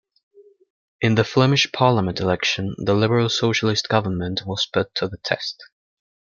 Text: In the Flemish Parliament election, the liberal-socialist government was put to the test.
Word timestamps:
In 1.01 1.13
the 1.13 1.23
Flemish 1.23 1.71
Parliament 1.71 2.19
election, 2.19 2.73
the 2.79 2.95
liberal-socialist 2.95 3.87
government 3.87 4.41
was 4.47 4.65
put 4.65 4.95
to 4.95 5.07
the 5.07 5.17
test. 5.17 5.61